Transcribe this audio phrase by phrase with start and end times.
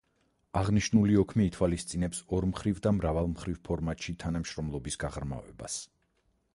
[0.61, 5.83] აღნიშნული ოქმი ითვალისწინებს ორმხრივ და მრავალმხრივ ფორმატში თანამშრომლობის გაღრმავებას.